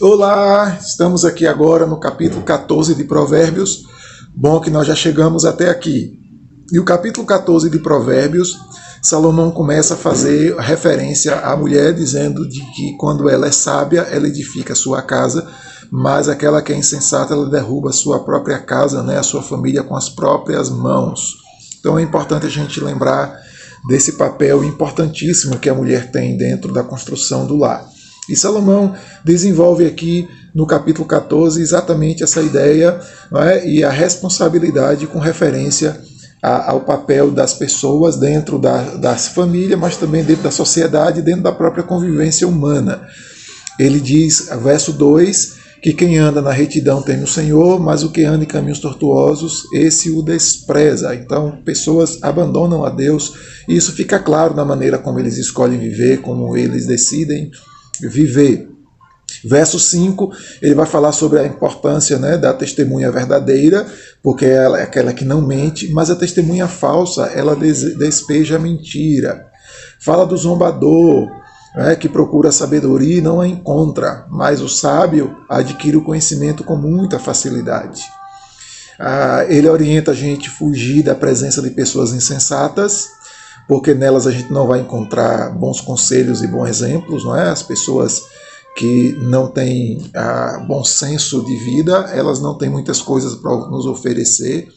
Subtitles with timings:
[0.00, 3.86] Olá, estamos aqui agora no capítulo 14 de Provérbios.
[4.34, 6.20] Bom que nós já chegamos até aqui.
[6.70, 8.58] E o capítulo 14 de Provérbios,
[9.02, 14.28] Salomão começa a fazer referência à mulher, dizendo de que quando ela é sábia, ela
[14.28, 15.48] edifica a sua casa,
[15.90, 19.82] mas aquela que é insensata, ela derruba a sua própria casa, né, a sua família
[19.82, 21.36] com as próprias mãos.
[21.80, 23.34] Então é importante a gente lembrar
[23.88, 27.88] desse papel importantíssimo que a mulher tem dentro da construção do lar.
[28.28, 28.94] E Salomão
[29.24, 32.98] desenvolve aqui no capítulo 14 exatamente essa ideia
[33.36, 33.68] é?
[33.68, 36.00] e a responsabilidade com referência
[36.42, 41.42] a, ao papel das pessoas dentro da, das famílias, mas também dentro da sociedade, dentro
[41.42, 43.06] da própria convivência humana.
[43.78, 48.24] Ele diz, verso 2, que quem anda na retidão teme o Senhor, mas o que
[48.24, 51.14] anda em caminhos tortuosos, esse o despreza.
[51.14, 53.34] Então, pessoas abandonam a Deus,
[53.68, 57.50] e isso fica claro na maneira como eles escolhem viver, como eles decidem
[58.00, 58.68] viver.
[59.44, 63.86] Verso 5, ele vai falar sobre a importância né, da testemunha verdadeira,
[64.22, 69.46] porque ela é aquela que não mente, mas a testemunha falsa, ela despeja a mentira.
[70.00, 71.28] Fala do zombador,
[71.76, 76.76] né, que procura sabedoria e não a encontra, mas o sábio adquire o conhecimento com
[76.76, 78.02] muita facilidade.
[78.98, 83.06] Ah, ele orienta a gente a fugir da presença de pessoas insensatas,
[83.68, 87.50] porque nelas a gente não vai encontrar bons conselhos e bons exemplos, não é?
[87.50, 88.22] As pessoas
[88.74, 93.84] que não têm ah, bom senso de vida, elas não têm muitas coisas para nos
[93.84, 94.68] oferecer.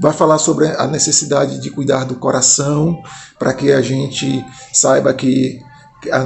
[0.00, 3.00] Vai falar sobre a necessidade de cuidar do coração,
[3.38, 5.60] para que a gente saiba que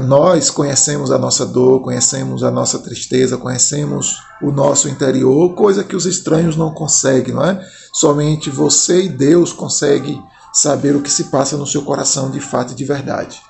[0.06, 5.94] nós conhecemos a nossa dor, conhecemos a nossa tristeza, conhecemos o nosso interior, coisa que
[5.94, 7.60] os estranhos não conseguem, não é?
[7.92, 10.22] Somente você e Deus conseguem
[10.56, 13.40] saber o que se passa no seu coração de fato e de verdade.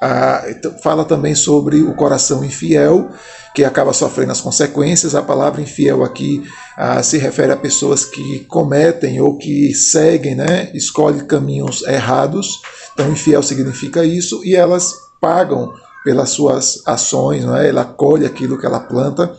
[0.00, 3.10] Ah, então, fala também sobre o coração infiel,
[3.54, 5.14] que acaba sofrendo as consequências.
[5.14, 6.42] A palavra infiel aqui
[6.76, 12.60] ah, se refere a pessoas que cometem ou que seguem, né, escolhem caminhos errados.
[12.92, 15.72] Então, infiel significa isso, e elas pagam
[16.04, 17.68] pelas suas ações, não é?
[17.68, 19.36] ela colhe aquilo que ela planta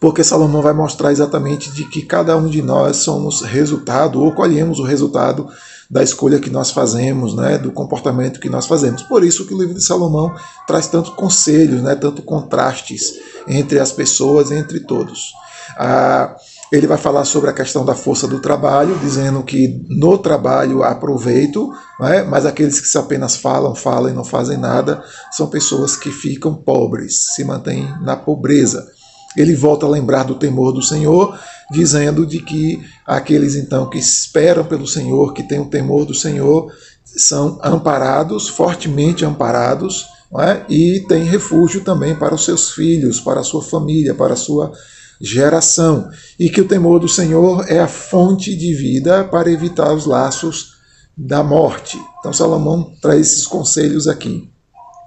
[0.00, 4.78] porque Salomão vai mostrar exatamente de que cada um de nós somos resultado ou colhemos
[4.78, 5.48] o resultado
[5.90, 9.02] da escolha que nós fazemos, né, do comportamento que nós fazemos.
[9.02, 10.34] Por isso que o livro de Salomão
[10.66, 13.14] traz tantos conselhos, né, tanto contrastes
[13.46, 15.32] entre as pessoas, entre todos.
[15.76, 16.36] Ah,
[16.70, 20.94] ele vai falar sobre a questão da força do trabalho, dizendo que no trabalho há
[20.94, 26.10] proveito, né, mas aqueles que apenas falam, falam e não fazem nada são pessoas que
[26.10, 28.97] ficam pobres, se mantêm na pobreza.
[29.36, 31.38] Ele volta a lembrar do temor do Senhor,
[31.70, 36.72] dizendo de que aqueles então que esperam pelo Senhor, que têm o temor do Senhor,
[37.04, 40.06] são amparados, fortemente amparados,
[40.40, 40.62] é?
[40.68, 44.72] e têm refúgio também para os seus filhos, para a sua família, para a sua
[45.20, 46.10] geração.
[46.38, 50.76] E que o temor do Senhor é a fonte de vida para evitar os laços
[51.16, 51.98] da morte.
[52.18, 54.50] Então Salomão traz esses conselhos aqui.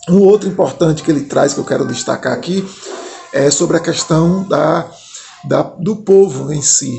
[0.09, 2.67] Um outro importante que ele traz, que eu quero destacar aqui,
[3.33, 4.89] é sobre a questão da,
[5.45, 6.93] da, do povo em si.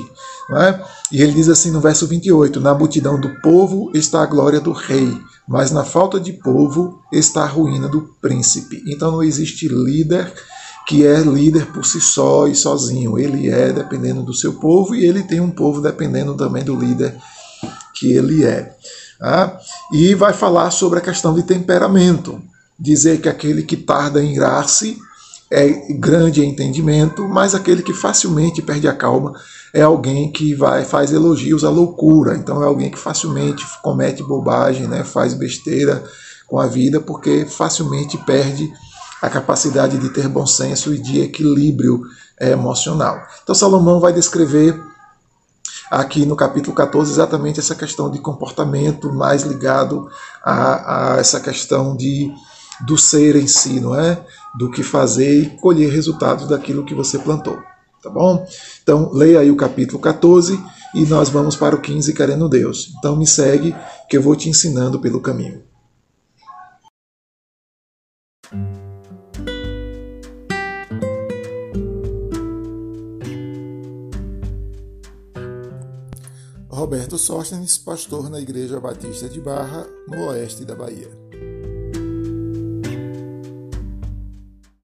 [0.50, 0.80] É?
[1.10, 4.72] E ele diz assim no verso 28: Na multidão do povo está a glória do
[4.72, 5.16] rei,
[5.48, 8.82] mas na falta de povo está a ruína do príncipe.
[8.86, 10.32] Então não existe líder
[10.86, 13.18] que é líder por si só e sozinho.
[13.18, 17.16] Ele é dependendo do seu povo e ele tem um povo dependendo também do líder
[17.94, 18.76] que ele é.
[19.18, 19.58] Tá?
[19.92, 22.42] E vai falar sobre a questão de temperamento.
[22.78, 24.98] Dizer que aquele que tarda em irar-se
[25.52, 29.34] é grande em entendimento, mas aquele que facilmente perde a calma
[29.74, 32.34] é alguém que vai faz elogios à loucura.
[32.34, 36.02] Então é alguém que facilmente comete bobagem, né, faz besteira
[36.48, 38.72] com a vida, porque facilmente perde
[39.20, 42.02] a capacidade de ter bom senso e de equilíbrio
[42.40, 43.20] é, emocional.
[43.42, 44.80] Então Salomão vai descrever
[45.90, 50.08] aqui no capítulo 14 exatamente essa questão de comportamento mais ligado
[50.42, 52.32] a, a essa questão de
[52.84, 54.18] do ser em si, não é?
[54.58, 57.58] Do que fazer e colher resultados daquilo que você plantou,
[58.02, 58.46] tá bom?
[58.82, 60.58] Então, leia aí o capítulo 14
[60.94, 62.92] e nós vamos para o 15, querendo Deus.
[62.98, 63.74] Então, me segue
[64.08, 65.62] que eu vou te ensinando pelo caminho.
[76.68, 81.21] Roberto Sóstenes, pastor na Igreja Batista de Barra, no oeste da Bahia.